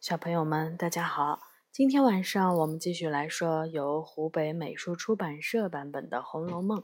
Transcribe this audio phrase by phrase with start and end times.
[0.00, 1.40] 小朋友们，大家好！
[1.72, 6.78] 今天晚上我们继续来说由湖北美术出版社版本的《红楼梦》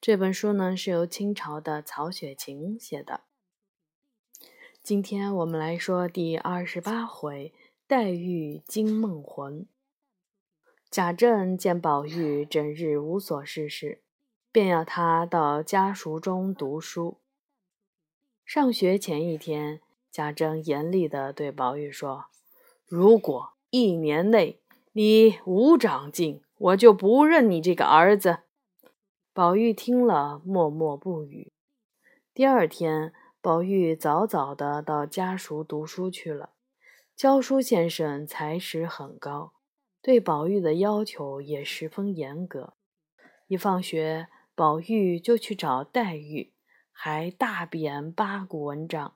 [0.00, 3.20] 这本书呢，是由清朝的曹雪芹写的。
[4.82, 7.54] 今天我们来说第二十八回
[7.86, 9.64] “黛玉惊梦魂”。
[10.90, 14.00] 贾政见宝玉整日无所事事，
[14.50, 17.18] 便要他到家塾中读书。
[18.44, 19.80] 上学前一天。
[20.12, 22.26] 贾政严厉地对宝玉说
[22.86, 24.60] ：“如果一年内
[24.92, 28.40] 你无长进，我就不认你这个儿子。”
[29.32, 31.50] 宝玉听了，默默不语。
[32.34, 36.50] 第二天，宝玉早早地到家塾读书去了。
[37.16, 39.54] 教书先生才识很高，
[40.02, 42.74] 对宝玉的要求也十分严格。
[43.46, 46.52] 一放学，宝玉就去找黛玉，
[46.90, 49.14] 还大贬八股文章。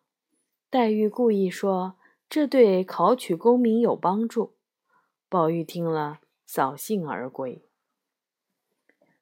[0.76, 1.96] 黛玉故意说
[2.28, 4.56] ：“这对考取功名有帮助。”
[5.26, 7.64] 宝玉听了，扫兴而归。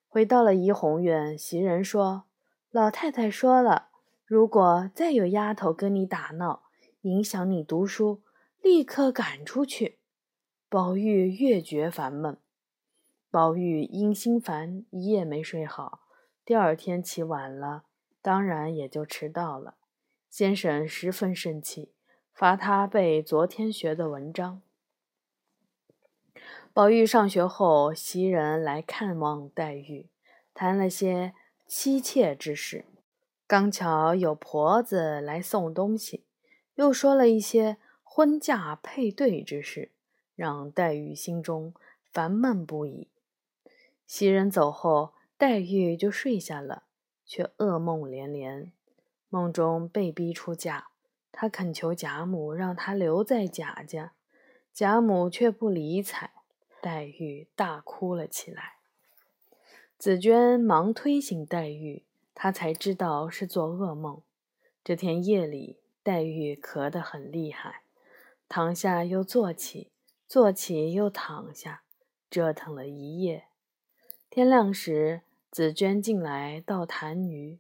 [0.09, 2.25] 回到了怡红院，袭人说
[2.73, 3.91] ：“老太太说了，
[4.27, 6.65] 如果再有丫头跟你打闹，
[7.03, 8.25] 影响你读书，
[8.61, 10.01] 立刻赶出去。”
[10.69, 12.37] 宝玉越觉烦闷。
[13.31, 16.01] 宝玉因心烦，一夜没睡好。
[16.45, 17.85] 第二天起晚了，
[18.21, 19.77] 当然也就迟到了。
[20.37, 21.93] 先生十分生气，
[22.33, 24.61] 罚他背昨天学的文章。
[26.73, 30.09] 宝玉上学后，袭人来看望黛玉，
[30.53, 31.35] 谈了些
[31.69, 32.85] 妻妾之事。
[33.47, 36.25] 刚巧有婆子来送东西，
[36.75, 39.93] 又说了一些婚嫁配对之事，
[40.35, 41.73] 让黛玉心中
[42.11, 43.07] 烦闷不已。
[44.05, 46.83] 袭人走后，黛玉就睡下了，
[47.25, 48.73] 却噩梦连连。
[49.35, 50.87] 梦中被逼出嫁，
[51.33, 54.13] 他恳求贾母让他留在贾家，
[54.73, 56.31] 贾母却不理睬。
[56.81, 58.75] 黛玉大哭了起来。
[59.99, 64.23] 紫娟忙推醒黛玉，她才知道是做噩梦。
[64.85, 67.81] 这天夜里，黛玉咳得很厉害，
[68.49, 69.91] 躺下又坐起，
[70.29, 71.83] 坐起又躺下，
[72.31, 73.47] 折腾了一夜。
[74.31, 77.59] 天亮时，紫娟进来倒痰盂。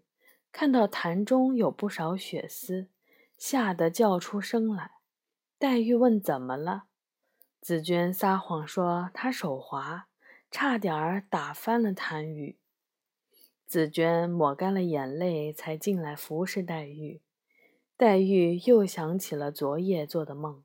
[0.54, 2.86] 看到坛中有不少血丝，
[3.36, 4.92] 吓得叫出声来。
[5.58, 6.84] 黛玉问：“怎么了？”
[7.60, 10.06] 紫娟撒谎说：“她手滑，
[10.52, 12.54] 差点儿打翻了痰盂。”
[13.66, 17.20] 紫娟抹干了眼泪，才进来服侍黛玉。
[17.96, 20.62] 黛玉又想起了昨夜做的梦，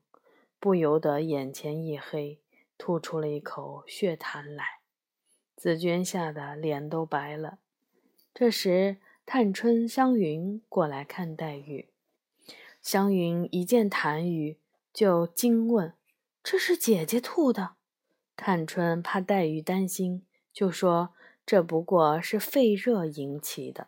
[0.60, 2.40] 不由得眼前一黑，
[2.78, 4.64] 吐出了一口血痰来。
[5.56, 7.58] 紫娟吓得脸都白了。
[8.32, 8.98] 这时，
[9.32, 11.88] 探春、湘云过来看黛玉，
[12.82, 14.56] 湘云一见痰盂，
[14.92, 15.94] 就惊问
[16.42, 17.76] ：“这是姐姐吐的？”
[18.34, 21.14] 探春怕黛玉担心，就说
[21.46, 23.86] ：“这不过是肺热引起的。”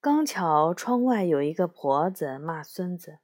[0.00, 3.18] 刚巧窗外有一个婆子骂孙子：“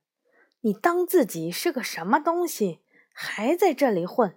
[0.62, 2.80] 你当自己是个什么东西，
[3.12, 4.34] 还在这里混？”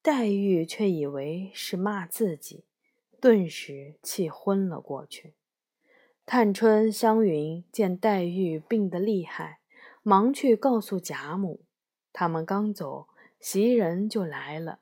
[0.00, 2.65] 黛玉却以为是骂自己。
[3.26, 5.34] 顿时气昏了过去。
[6.24, 9.58] 探春、湘云见黛玉病得厉害，
[10.04, 11.62] 忙去告诉贾母。
[12.12, 13.08] 他们刚走，
[13.40, 14.78] 袭人就来了。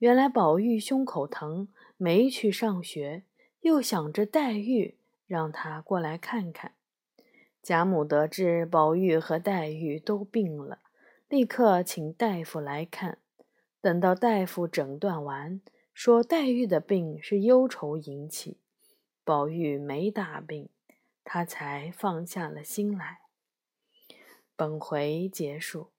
[0.00, 3.22] 原来宝玉胸口疼，没去上学，
[3.60, 6.72] 又想着黛玉，让他过来看看。
[7.62, 10.80] 贾母得知宝玉和黛玉都病了，
[11.30, 13.16] 立刻请大夫来看。
[13.80, 15.62] 等到大夫诊断完。
[16.00, 18.60] 说黛玉的病是忧愁引起，
[19.24, 20.68] 宝玉没大病，
[21.24, 23.22] 他才放下了心来。
[24.54, 25.90] 本回结束。